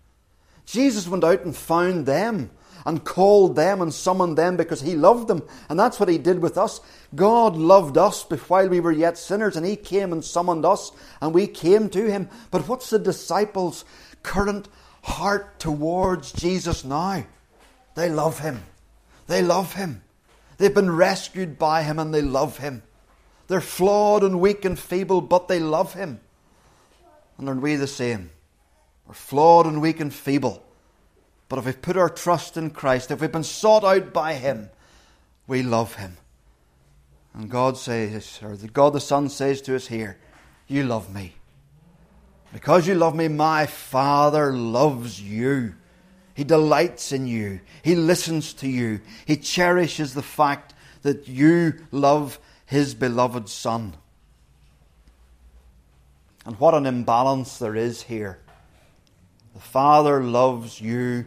[0.66, 2.50] Jesus went out and found them
[2.84, 5.44] and called them and summoned them because He loved them.
[5.68, 6.80] And that's what He did with us.
[7.14, 10.90] God loved us while we were yet sinners, and He came and summoned us,
[11.22, 12.28] and we came to Him.
[12.50, 13.84] But what's the disciples'
[14.24, 14.66] current
[15.02, 17.24] heart towards Jesus now.
[17.94, 18.62] They love him.
[19.26, 20.02] They love him.
[20.58, 22.82] They've been rescued by him and they love him.
[23.48, 26.20] They're flawed and weak and feeble, but they love him.
[27.38, 28.30] And aren't we the same?
[29.06, 30.62] We're flawed and weak and feeble.
[31.48, 34.70] But if we've put our trust in Christ, if we've been sought out by him,
[35.48, 36.16] we love him.
[37.34, 40.18] And God says, or the God the Son says to us here,
[40.68, 41.34] You love me.
[42.52, 45.74] Because you love me, my Father loves you.
[46.34, 47.60] He delights in you.
[47.82, 49.00] He listens to you.
[49.26, 53.94] He cherishes the fact that you love His beloved Son.
[56.46, 58.40] And what an imbalance there is here.
[59.54, 61.26] The Father loves you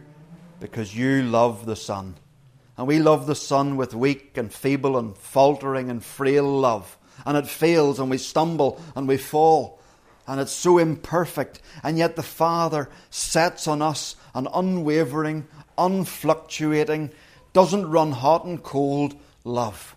[0.60, 2.16] because you love the Son.
[2.76, 6.98] And we love the Son with weak and feeble and faltering and frail love.
[7.24, 9.80] And it fails and we stumble and we fall
[10.26, 17.10] and it's so imperfect, and yet the Father sets on us an unwavering, unfluctuating,
[17.52, 19.94] doesn't run hot and cold love.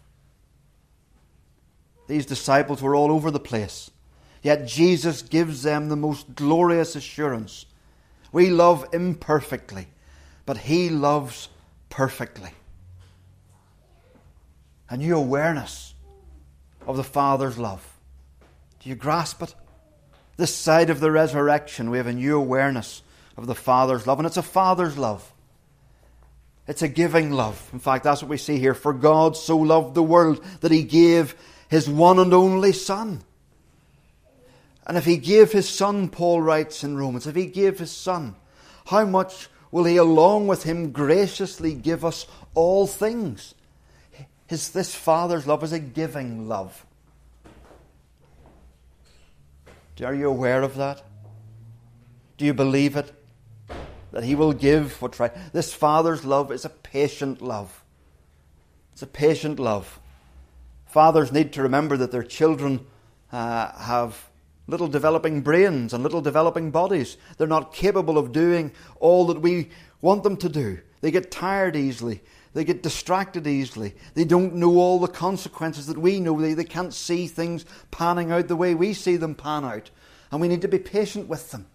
[2.07, 3.91] These disciples were all over the place,
[4.41, 7.65] yet Jesus gives them the most glorious assurance.
[8.31, 9.87] We love imperfectly,
[10.45, 11.49] but He loves
[11.89, 12.51] perfectly.
[14.89, 15.93] A new awareness
[16.85, 17.97] of the Father's love.
[18.79, 19.53] Do you grasp it?
[20.37, 23.01] This side of the resurrection, we have a new awareness
[23.35, 25.31] of the Father's love, and it's a Father's love.
[26.67, 27.69] It's a giving love.
[27.73, 28.73] In fact, that's what we see here.
[28.73, 31.35] For God so loved the world that he gave
[31.69, 33.21] his one and only Son.
[34.85, 38.35] And if he gave his Son, Paul writes in Romans, if he gave his Son,
[38.85, 43.53] how much will he along with him graciously give us all things?
[44.47, 46.85] His, this Father's love is a giving love.
[50.03, 51.03] Are you aware of that?
[52.37, 53.11] Do you believe it?
[54.11, 55.33] That He will give what's right.
[55.53, 57.83] This Father's love is a patient love.
[58.93, 59.99] It's a patient love.
[60.85, 62.85] Fathers need to remember that their children
[63.31, 64.29] uh, have
[64.67, 67.17] little developing brains and little developing bodies.
[67.37, 69.69] They're not capable of doing all that we
[70.01, 70.79] want them to do.
[71.01, 72.21] They get tired easily.
[72.53, 73.93] They get distracted easily.
[74.13, 76.39] They don't know all the consequences that we know.
[76.39, 79.89] They, they can't see things panning out the way we see them pan out.
[80.31, 81.67] And we need to be patient with them.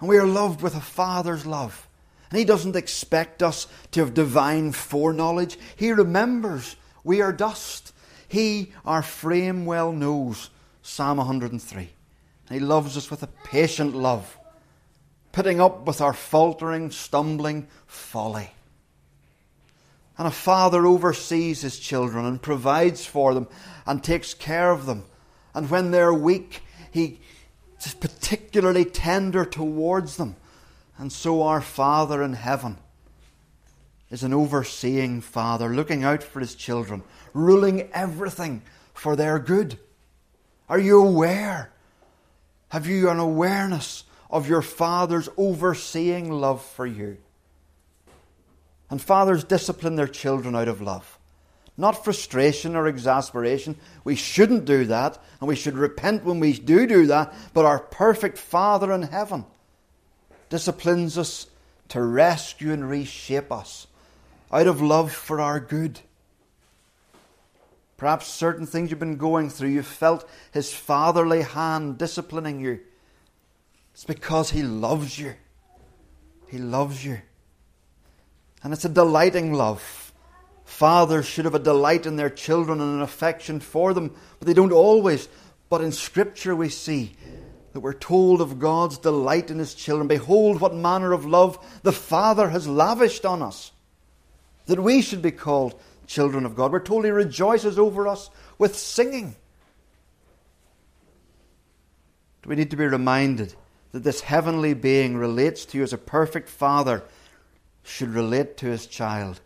[0.00, 1.88] And we are loved with a Father's love.
[2.30, 5.58] And He doesn't expect us to have divine foreknowledge.
[5.76, 7.92] He remembers we are dust.
[8.28, 10.50] He, our frame, well knows.
[10.82, 11.90] Psalm 103.
[12.48, 14.36] And He loves us with a patient love,
[15.32, 18.50] putting up with our faltering, stumbling folly.
[20.18, 23.48] And a father oversees his children and provides for them
[23.86, 25.04] and takes care of them.
[25.54, 27.20] And when they're weak, he
[27.84, 30.36] is particularly tender towards them.
[30.98, 32.78] And so our Father in heaven
[34.10, 37.02] is an overseeing Father, looking out for his children,
[37.34, 38.62] ruling everything
[38.94, 39.78] for their good.
[40.68, 41.72] Are you aware?
[42.70, 47.18] Have you an awareness of your Father's overseeing love for you?
[48.90, 51.18] And fathers discipline their children out of love.
[51.76, 53.76] Not frustration or exasperation.
[54.04, 57.34] We shouldn't do that, and we should repent when we do do that.
[57.52, 59.44] But our perfect Father in heaven
[60.48, 61.48] disciplines us
[61.88, 63.86] to rescue and reshape us
[64.52, 66.00] out of love for our good.
[67.96, 72.80] Perhaps certain things you've been going through, you've felt His fatherly hand disciplining you.
[73.92, 75.34] It's because He loves you.
[76.48, 77.20] He loves you.
[78.62, 80.12] And it's a delighting love.
[80.64, 84.54] Fathers should have a delight in their children and an affection for them, but they
[84.54, 85.28] don't always.
[85.68, 87.16] But in Scripture we see
[87.72, 90.08] that we're told of God's delight in His children.
[90.08, 93.70] Behold, what manner of love the Father has lavished on us,
[94.66, 96.72] that we should be called children of God.
[96.72, 99.36] We're told He rejoices over us with singing.
[102.42, 103.54] Do we need to be reminded
[103.92, 107.02] that this heavenly being relates to you as a perfect Father
[107.86, 109.40] should relate to his child.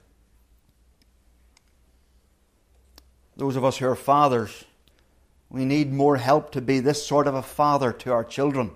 [3.37, 4.65] Those of us who are fathers,
[5.49, 8.73] we need more help to be this sort of a father to our children.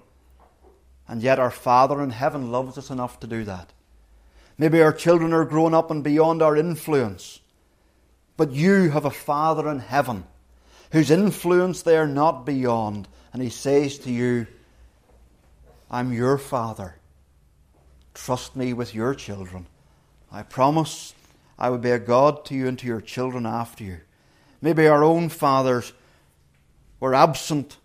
[1.06, 3.72] And yet, our Father in heaven loves us enough to do that.
[4.56, 7.40] Maybe our children are grown up and beyond our influence.
[8.36, 10.24] But you have a Father in heaven
[10.92, 13.06] whose influence they are not beyond.
[13.32, 14.46] And He says to you,
[15.90, 16.96] I'm your Father.
[18.14, 19.66] Trust me with your children.
[20.32, 21.14] I promise
[21.58, 23.98] I will be a God to you and to your children after you.
[24.62, 25.92] Maybe our own fathers
[27.00, 27.76] were absent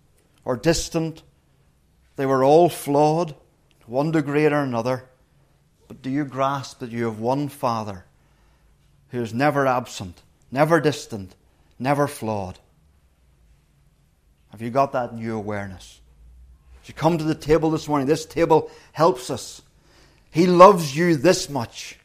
[0.45, 1.23] or distant.
[2.15, 3.35] They were all flawed,
[3.85, 5.05] one degree or another.
[5.87, 8.05] But do you grasp that you have one Father
[9.09, 11.35] who is never absent, never distant,
[11.79, 12.59] never flawed?
[14.51, 15.99] Have you got that new awareness?
[16.81, 19.61] As you come to the table this morning, this table helps us
[20.31, 21.97] he loves you this much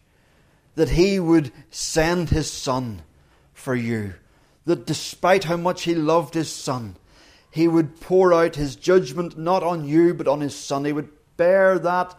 [0.74, 3.02] that He would send His Son
[3.52, 4.14] for you.
[4.64, 6.96] That despite how much He loved His Son,
[7.50, 10.84] He would pour out His judgment not on you but on His Son.
[10.84, 12.18] He would bear that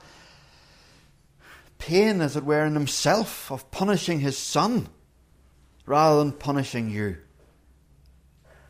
[1.78, 4.88] pain, as it were, in Himself of punishing His Son
[5.86, 7.18] rather than punishing you.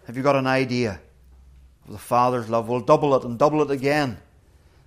[0.08, 1.00] Have you got an idea
[1.86, 2.68] of the Father's love?
[2.68, 4.20] We'll double it and double it again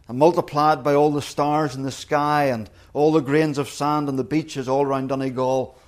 [0.08, 4.08] and multiplied by all the stars in the sky and all the grains of sand
[4.08, 5.78] on the beaches all around Donegal.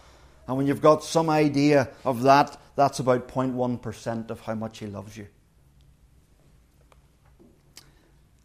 [0.47, 4.87] And when you've got some idea of that, that's about 0.1% of how much He
[4.87, 5.27] loves you.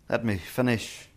[0.09, 1.09] Let me finish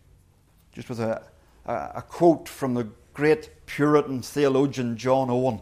[0.73, 1.21] just with a,
[1.65, 5.61] a, a quote from the great Puritan theologian John Owen.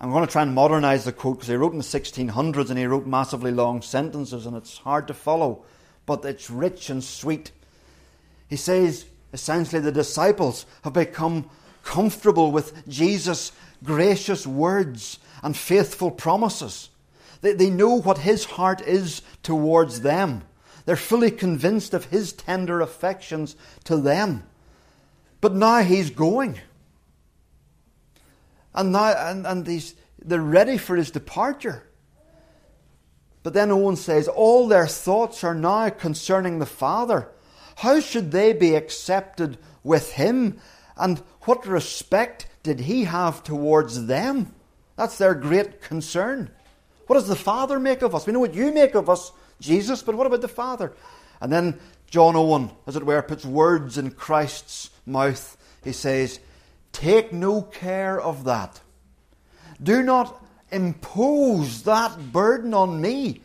[0.00, 2.78] I'm going to try and modernize the quote because he wrote in the 1600s and
[2.78, 5.64] he wrote massively long sentences and it's hard to follow,
[6.06, 7.50] but it's rich and sweet.
[8.48, 11.50] He says essentially the disciples have become
[11.82, 13.52] comfortable with Jesus'
[13.84, 16.88] gracious words and faithful promises.
[17.42, 20.42] They, they know what his heart is towards them.
[20.84, 24.44] They're fully convinced of his tender affections to them.
[25.40, 26.60] But now he's going.
[28.74, 29.94] And now and, and these,
[30.24, 31.85] they're ready for his departure.
[33.46, 37.28] But then Owen says, All their thoughts are now concerning the Father.
[37.76, 40.58] How should they be accepted with him?
[40.96, 44.52] And what respect did he have towards them?
[44.96, 46.50] That's their great concern.
[47.06, 48.26] What does the Father make of us?
[48.26, 49.30] We know what you make of us,
[49.60, 50.92] Jesus, but what about the Father?
[51.40, 51.78] And then
[52.10, 55.56] John Owen, as it were, puts words in Christ's mouth.
[55.84, 56.40] He says,
[56.90, 58.80] Take no care of that.
[59.80, 63.40] Do not impose that burden on me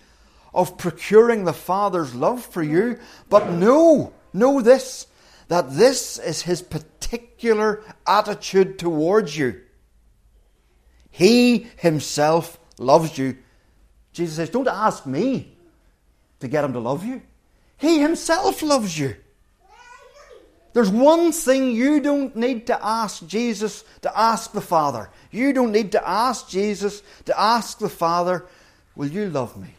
[0.53, 2.99] of procuring the Father's love for you,
[3.29, 5.07] but know, know this,
[5.47, 9.61] that this is his particular attitude towards you.
[11.09, 13.37] He himself loves you.
[14.13, 15.55] Jesus says, Don't ask me
[16.39, 17.21] to get him to love you.
[17.77, 19.15] He himself loves you.
[20.73, 25.09] There's one thing you don't need to ask Jesus to ask the Father.
[25.29, 28.45] You don't need to ask Jesus to ask the Father,
[28.95, 29.73] Will you love me?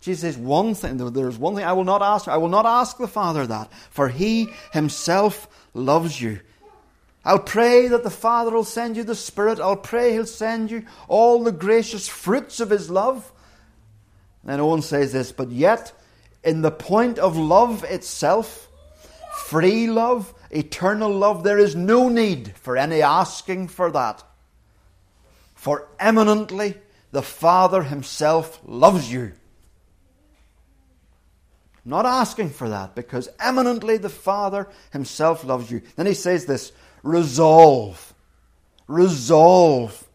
[0.00, 2.26] Jesus says one thing, there's one thing I will not ask.
[2.26, 6.40] I will not ask the Father that, for He Himself loves you.
[7.22, 9.60] I'll pray that the Father will send you the Spirit.
[9.60, 13.30] I'll pray He'll send you all the gracious fruits of His love.
[14.42, 15.92] And then Owen says this, but yet,
[16.42, 18.69] in the point of love itself,
[19.30, 24.22] free love, eternal love, there is no need for any asking for that.
[25.54, 26.74] For eminently,
[27.12, 29.32] the Father Himself loves you.
[31.84, 35.82] Not asking for that because eminently the Father Himself loves you.
[35.96, 36.72] Then He says this
[37.02, 38.14] resolve.
[38.86, 40.06] Resolve.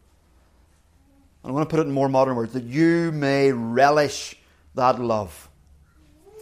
[1.44, 4.36] I'm going to put it in more modern words that you may relish
[4.74, 5.48] that love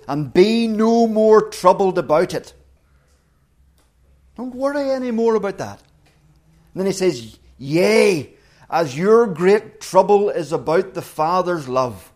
[0.09, 2.55] and be no more troubled about it.
[4.37, 5.81] Don't worry any more about that.
[6.73, 8.35] And then he says, Yea,
[8.69, 12.13] as your great trouble is about the Father's love,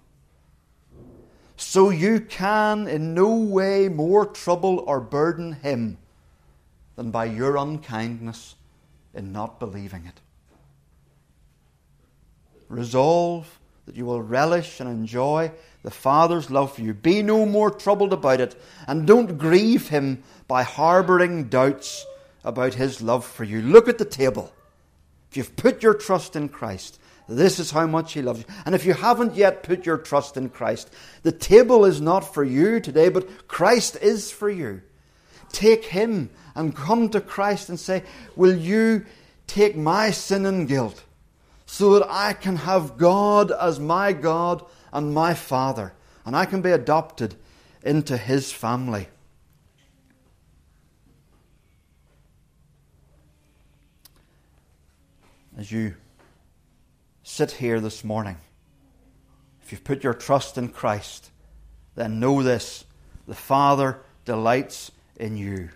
[1.57, 5.99] so you can in no way more trouble or burden him
[6.97, 8.55] than by your unkindness
[9.15, 10.21] in not believing it.
[12.69, 15.51] Resolve that you will relish and enjoy
[15.83, 16.95] the Father's love for you.
[16.95, 22.05] Be no more troubled about it, and don't grieve Him by harbouring doubts
[22.45, 23.63] about His love for you.
[23.63, 24.53] Look at the table.
[25.31, 26.99] If you've put your trust in Christ,
[27.29, 28.47] this is how much He loves you.
[28.65, 30.91] And if you haven't yet put your trust in Christ,
[31.23, 34.83] the table is not for you today, but Christ is for you.
[35.53, 38.03] Take Him and come to Christ and say,
[38.35, 39.05] Will you
[39.47, 41.05] take my sin and guilt
[41.67, 45.93] so that I can have God as my God and my Father
[46.25, 47.35] and I can be adopted
[47.83, 49.09] into His family?
[55.57, 55.95] As you
[57.23, 58.37] sit here this morning,
[59.63, 61.31] if you've put your trust in Christ,
[61.95, 62.85] then know this
[63.27, 65.69] the Father delights in you.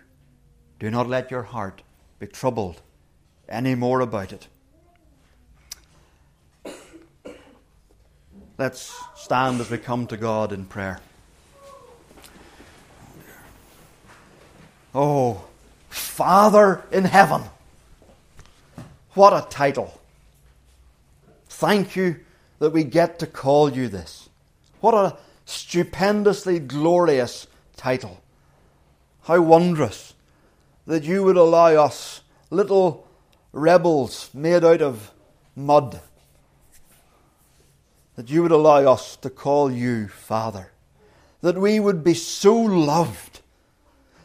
[0.79, 1.83] Do not let your heart
[2.17, 2.81] be troubled
[3.47, 4.47] any more about it.
[8.57, 10.99] Let's stand as we come to God in prayer.
[14.93, 15.45] Oh,
[15.89, 17.43] Father in heaven.
[19.13, 19.99] What a title.
[21.47, 22.17] Thank you
[22.59, 24.29] that we get to call you this.
[24.81, 28.21] What a stupendously glorious title.
[29.23, 30.13] How wondrous
[30.85, 33.07] that you would allow us, little
[33.51, 35.11] rebels made out of
[35.55, 36.01] mud,
[38.15, 40.71] that you would allow us to call you Father,
[41.41, 43.41] that we would be so loved,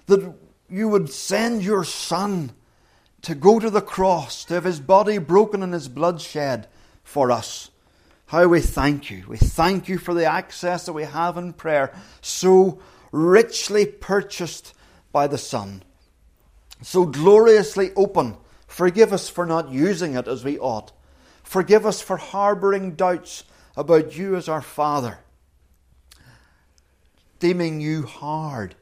[0.06, 0.34] that
[0.68, 2.52] you would send your Son
[3.22, 6.68] to go to the cross, to have his body broken and his blood shed
[7.02, 7.70] for us.
[8.26, 9.24] How we thank you.
[9.26, 12.80] We thank you for the access that we have in prayer, so
[13.10, 14.74] richly purchased
[15.10, 15.82] by the Son
[16.82, 18.36] so gloriously open.
[18.66, 20.92] Forgive us for not using it as we ought.
[21.42, 23.44] Forgive us for harbouring doubts
[23.78, 25.20] about you as our Father,
[27.38, 28.74] deeming you hard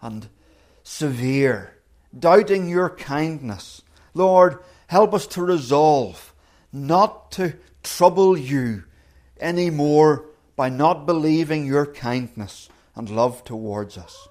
[0.00, 0.28] and
[0.84, 1.74] severe,
[2.16, 3.82] doubting your kindness.
[4.14, 6.32] Lord, help us to resolve
[6.72, 8.84] not to trouble you
[9.40, 10.24] any more
[10.54, 14.28] by not believing your kindness and love towards us.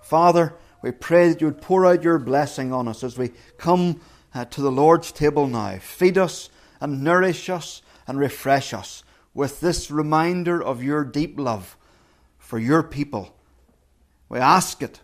[0.00, 4.00] Father, we pray that you would pour out your blessing on us as we come
[4.34, 5.76] uh, to the Lord's table now.
[5.76, 6.48] Feed us
[6.80, 9.02] and nourish us and refresh us
[9.34, 11.76] with this reminder of your deep love
[12.38, 13.34] for your people.
[14.28, 15.00] We ask it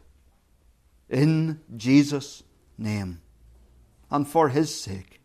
[1.09, 2.43] in Jesus'
[2.77, 3.21] name
[4.11, 5.21] and for his sake.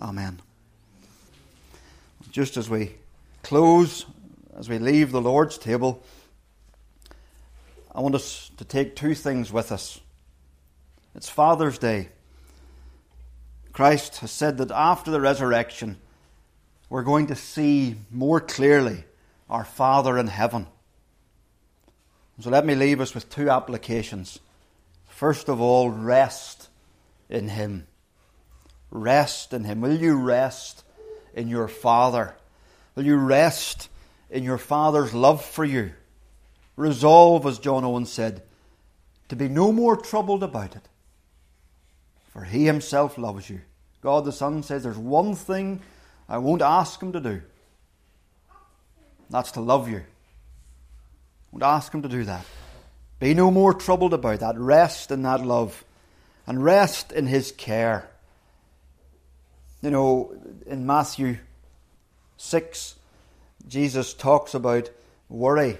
[0.00, 0.40] Amen.
[2.30, 2.92] just as we
[3.42, 4.04] close,
[4.56, 6.02] as we leave the Lord's table,
[7.94, 10.00] I want us to take two things with us.
[11.14, 12.10] It's Father's Day.
[13.72, 15.96] Christ has said that after the resurrection,
[16.88, 19.04] we're going to see more clearly
[19.50, 20.66] our Father in heaven.
[22.40, 24.38] So let me leave us with two applications.
[25.08, 26.68] First of all, rest
[27.30, 27.86] in Him.
[28.90, 29.80] Rest in Him.
[29.80, 30.84] Will you rest
[31.34, 32.34] in your Father?
[32.94, 33.88] Will you rest
[34.30, 35.92] in your Father's love for you?
[36.76, 38.42] Resolve, as John Owen said,
[39.28, 40.88] to be no more troubled about it,
[42.28, 43.62] for He Himself loves you.
[44.02, 45.80] God the Son says, There's one thing
[46.28, 47.42] I won't ask Him to do.
[49.30, 49.98] That's to love you.
[49.98, 50.02] I
[51.52, 52.44] won't ask Him to do that.
[53.18, 54.58] Be no more troubled about that.
[54.58, 55.84] Rest in that love
[56.46, 58.10] and rest in His care.
[59.82, 60.34] You know,
[60.66, 61.38] in Matthew
[62.38, 62.94] 6,
[63.68, 64.90] Jesus talks about
[65.28, 65.78] worry.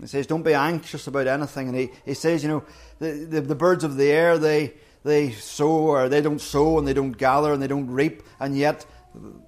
[0.00, 1.68] He says, Don't be anxious about anything.
[1.68, 2.64] And he, he says, You know,
[2.98, 4.74] the, the, the birds of the air, they,
[5.04, 8.56] they sow or they don't sow and they don't gather and they don't reap, and
[8.56, 8.84] yet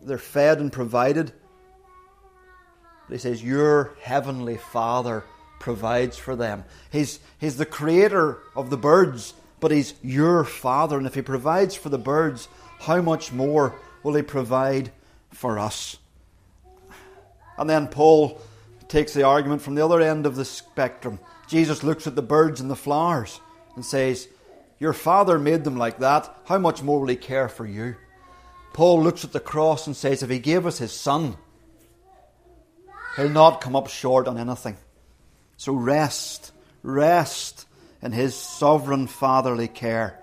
[0.03, 1.33] they're fed and provided.
[3.09, 5.25] But he says, Your heavenly Father
[5.59, 6.65] provides for them.
[6.91, 10.99] He's, he's the creator of the birds, but he's your Father.
[10.99, 12.49] And if he provides for the birds,
[12.81, 14.93] how much more will he provide
[15.33, 15.97] for us?
[17.59, 18.41] And then Paul
[18.89, 21.19] takes the argument from the other end of the spectrum.
[21.49, 23.41] Jesus looks at the birds and the flowers
[23.75, 24.29] and says,
[24.79, 26.35] Your Father made them like that.
[26.45, 27.97] How much more will He care for you?
[28.77, 31.39] Paul looks at the cross and says, If He gave us His Son,
[33.17, 34.77] He'll not come up short on anything.
[35.57, 36.53] So rest,
[36.83, 37.67] rest
[38.03, 40.21] in His sovereign fatherly care.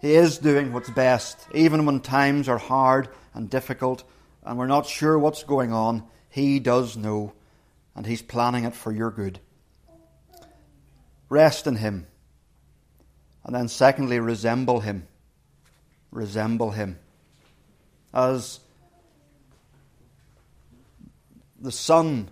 [0.00, 4.02] He is doing what's best, even when times are hard and difficult
[4.42, 6.02] and we're not sure what's going on.
[6.28, 7.32] He does know
[7.94, 9.38] and He's planning it for your good.
[11.28, 12.08] Rest in Him.
[13.44, 15.06] And then, secondly, resemble Him.
[16.10, 16.98] Resemble Him.
[18.16, 18.60] As
[21.60, 22.30] the Son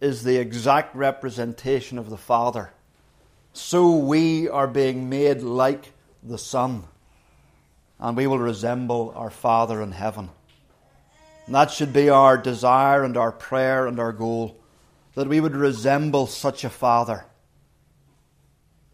[0.00, 2.72] is the exact representation of the Father,
[3.52, 6.84] so we are being made like the Son,
[8.00, 10.30] and we will resemble our Father in heaven.
[11.44, 14.56] And that should be our desire and our prayer and our goal
[15.14, 17.26] that we would resemble such a father.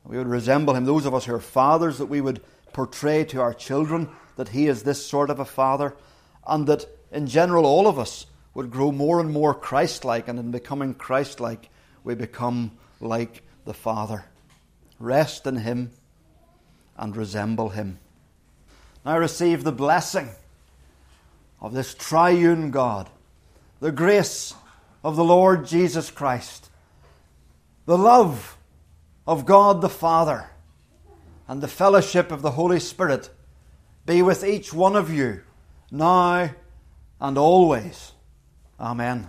[0.04, 0.84] We would resemble him.
[0.84, 2.40] Those of us who are fathers, that we would
[2.72, 4.08] portray to our children
[4.38, 5.96] that he is this sort of a father,
[6.46, 10.38] and that in general all of us would grow more and more Christ like, and
[10.38, 11.70] in becoming Christ like,
[12.04, 12.70] we become
[13.00, 14.26] like the Father.
[15.00, 15.90] Rest in him
[16.96, 17.98] and resemble him.
[19.04, 20.28] Now receive the blessing
[21.60, 23.10] of this triune God,
[23.80, 24.54] the grace
[25.02, 26.70] of the Lord Jesus Christ,
[27.86, 28.56] the love
[29.26, 30.50] of God the Father,
[31.48, 33.30] and the fellowship of the Holy Spirit
[34.08, 35.42] be with each one of you
[35.90, 36.50] now
[37.20, 38.12] and always.
[38.80, 39.28] Amen.